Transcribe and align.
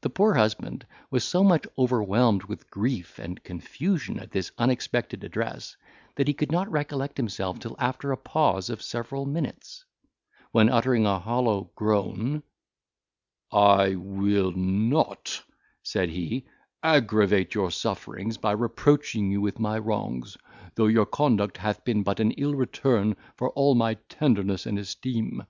The 0.00 0.08
poor 0.08 0.32
husband 0.32 0.86
was 1.10 1.22
so 1.22 1.44
much 1.44 1.66
overwhelmed 1.76 2.44
with 2.44 2.70
grief 2.70 3.18
and 3.18 3.44
confusion 3.44 4.18
at 4.20 4.30
this 4.30 4.52
unexpected 4.56 5.22
address 5.22 5.76
that 6.14 6.26
he 6.28 6.32
could 6.32 6.50
not 6.50 6.70
recollect 6.70 7.18
himself 7.18 7.58
till 7.58 7.76
after 7.78 8.10
a 8.10 8.16
pause 8.16 8.70
of 8.70 8.80
several 8.80 9.26
minutes, 9.26 9.84
when 10.50 10.70
uttering 10.70 11.04
a 11.04 11.18
hollow 11.18 11.70
groan, 11.74 12.42
"I 13.52 13.96
will 13.96 14.52
not," 14.52 15.42
said 15.82 16.08
he, 16.08 16.46
"aggravate 16.82 17.54
your 17.54 17.70
sufferings, 17.70 18.38
by 18.38 18.52
reproaching 18.52 19.30
you 19.30 19.42
with 19.42 19.58
my 19.60 19.76
wrongs, 19.78 20.38
though 20.74 20.86
your 20.86 21.04
conduct 21.04 21.58
hath 21.58 21.84
been 21.84 22.02
but 22.02 22.18
an 22.18 22.30
ill 22.30 22.54
return 22.54 23.14
for 23.36 23.50
all 23.50 23.74
my 23.74 23.92
tenderness 24.08 24.64
and 24.64 24.78
esteem. 24.78 25.44